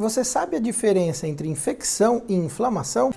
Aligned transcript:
Você 0.00 0.24
sabe 0.24 0.56
a 0.56 0.58
diferença 0.58 1.28
entre 1.28 1.46
infecção 1.46 2.22
e 2.26 2.34
inflamação? 2.34 3.12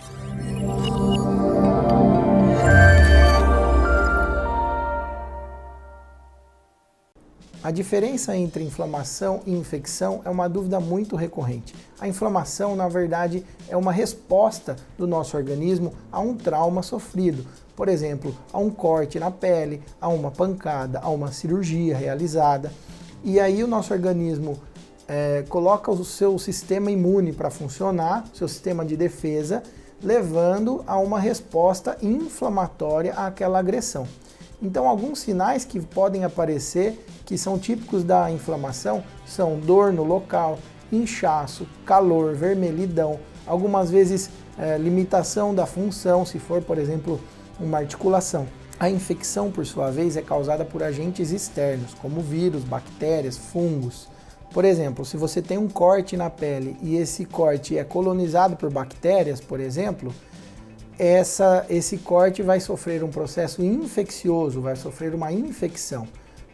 A 7.64 7.72
diferença 7.72 8.36
entre 8.36 8.66
inflamação 8.66 9.40
e 9.46 9.54
infecção 9.54 10.20
é 10.26 10.30
uma 10.30 10.50
dúvida 10.50 10.78
muito 10.82 11.16
recorrente. 11.16 11.74
A 12.02 12.06
inflamação, 12.06 12.76
na 12.76 12.90
verdade, 12.90 13.46
é 13.70 13.78
uma 13.78 13.94
resposta 13.94 14.76
do 14.98 15.08
nosso 15.08 15.38
organismo 15.38 15.94
a 16.12 16.20
um 16.20 16.36
trauma 16.36 16.84
sofrido. 16.84 17.46
Por 17.78 17.88
exemplo, 17.88 18.36
a 18.52 18.58
um 18.58 18.70
corte 18.70 19.18
na 19.18 19.32
pele, 19.32 19.82
a 20.02 20.10
uma 20.10 20.32
pancada, 20.32 21.00
a 21.00 21.08
uma 21.08 21.32
cirurgia 21.32 21.96
realizada. 21.96 22.74
E 23.24 23.40
aí 23.40 23.64
o 23.64 23.68
nosso 23.68 23.94
organismo 23.94 24.60
é, 25.08 25.44
coloca 25.50 25.92
o 25.92 26.04
seu 26.04 26.38
sistema 26.40 26.92
imune 26.92 27.34
para 27.34 27.50
funcionar, 27.50 28.26
seu 28.34 28.48
sistema 28.48 28.86
de 28.86 28.96
defesa, 28.96 29.64
levando 30.02 30.84
a 30.86 30.98
uma 30.98 31.20
resposta 31.20 31.98
inflamatória 32.02 33.14
àquela 33.14 33.60
agressão. 33.60 34.08
Então, 34.62 34.88
alguns 34.88 35.20
sinais 35.20 35.66
que 35.66 35.80
podem 35.80 36.24
aparecer 36.24 37.06
que 37.26 37.38
são 37.38 37.60
típicos 37.60 38.04
da 38.04 38.32
inflamação 38.32 39.04
são 39.26 39.60
dor 39.60 39.92
no 39.92 40.04
local, 40.04 40.58
inchaço, 40.92 41.68
calor, 41.86 42.34
vermelhidão, 42.34 43.20
algumas 43.46 43.90
vezes 43.90 44.30
é, 44.58 44.78
limitação 44.78 45.54
da 45.54 45.66
função, 45.66 46.26
se 46.26 46.40
for, 46.40 46.62
por 46.62 46.78
exemplo, 46.78 47.20
uma 47.60 47.80
articulação. 47.80 48.48
A 48.80 48.90
infecção, 48.90 49.52
por 49.52 49.66
sua 49.66 49.92
vez, 49.92 50.18
é 50.18 50.22
causada 50.22 50.66
por 50.66 50.84
agentes 50.84 51.32
externos, 51.32 51.94
como 51.96 52.22
vírus, 52.22 52.64
bactérias, 52.64 53.38
fungos. 53.38 54.08
Por 54.54 54.64
exemplo, 54.66 55.04
se 55.04 55.18
você 55.18 55.42
tem 55.42 55.58
um 55.58 55.68
corte 55.68 56.16
na 56.16 56.30
pele 56.30 56.78
e 56.80 56.96
esse 56.96 57.26
corte 57.26 57.76
é 57.76 57.84
colonizado 57.84 58.56
por 58.56 58.72
bactérias, 58.72 59.42
por 59.42 59.60
exemplo, 59.60 60.14
essa, 60.98 61.66
esse 61.72 61.98
corte 61.98 62.44
vai 62.44 62.60
sofrer 62.60 63.04
um 63.04 63.10
processo 63.10 63.64
infeccioso, 63.64 64.62
vai 64.62 64.76
sofrer 64.76 65.16
uma 65.16 65.32
infecção. 65.32 66.08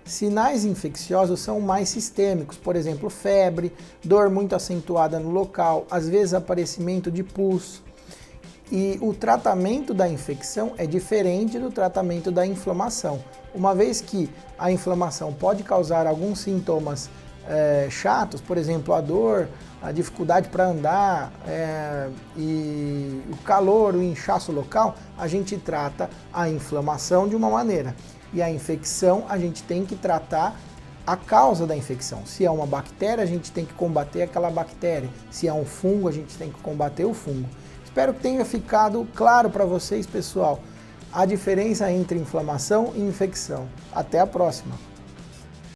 Sinais 0.05 0.63
infecciosos 0.63 1.41
são 1.41 1.59
mais 1.59 1.89
sistêmicos, 1.89 2.57
por 2.57 2.77
exemplo, 2.77 3.09
febre, 3.09 3.73
dor 4.01 4.29
muito 4.29 4.55
acentuada 4.55 5.19
no 5.19 5.29
local, 5.29 5.85
às 5.91 6.07
vezes 6.07 6.33
aparecimento 6.33 7.11
de 7.11 7.21
pus. 7.21 7.83
E 8.71 8.97
o 9.01 9.13
tratamento 9.13 9.93
da 9.93 10.07
infecção 10.07 10.71
é 10.77 10.87
diferente 10.87 11.59
do 11.59 11.69
tratamento 11.69 12.31
da 12.31 12.47
inflamação, 12.47 13.19
uma 13.53 13.75
vez 13.75 13.99
que 13.99 14.29
a 14.57 14.71
inflamação 14.71 15.33
pode 15.33 15.63
causar 15.63 16.07
alguns 16.07 16.39
sintomas 16.39 17.09
é, 17.47 17.87
chatos, 17.89 18.41
por 18.41 18.57
exemplo, 18.57 18.93
a 18.93 19.01
dor, 19.01 19.47
a 19.81 19.91
dificuldade 19.91 20.49
para 20.49 20.65
andar 20.65 21.31
é, 21.47 22.09
e 22.37 23.21
o 23.31 23.37
calor, 23.37 23.95
o 23.95 24.03
inchaço 24.03 24.51
local, 24.51 24.95
a 25.17 25.27
gente 25.27 25.57
trata 25.57 26.09
a 26.33 26.49
inflamação 26.49 27.27
de 27.27 27.35
uma 27.35 27.49
maneira. 27.49 27.95
E 28.33 28.41
a 28.41 28.49
infecção, 28.49 29.25
a 29.27 29.37
gente 29.37 29.63
tem 29.63 29.85
que 29.85 29.95
tratar 29.95 30.59
a 31.07 31.17
causa 31.17 31.65
da 31.65 31.75
infecção. 31.75 32.23
Se 32.25 32.45
é 32.45 32.51
uma 32.51 32.67
bactéria, 32.67 33.23
a 33.23 33.27
gente 33.27 33.51
tem 33.51 33.65
que 33.65 33.73
combater 33.73 34.21
aquela 34.21 34.51
bactéria. 34.51 35.09
Se 35.31 35.47
é 35.47 35.53
um 35.53 35.65
fungo, 35.65 36.07
a 36.07 36.11
gente 36.11 36.37
tem 36.37 36.51
que 36.51 36.61
combater 36.61 37.05
o 37.05 37.13
fungo. 37.13 37.49
Espero 37.83 38.13
que 38.13 38.21
tenha 38.21 38.45
ficado 38.45 39.07
claro 39.15 39.49
para 39.49 39.65
vocês, 39.65 40.05
pessoal, 40.05 40.59
a 41.11 41.25
diferença 41.25 41.91
entre 41.91 42.19
inflamação 42.19 42.93
e 42.95 43.01
infecção. 43.01 43.67
Até 43.91 44.19
a 44.19 44.27
próxima! 44.27 44.75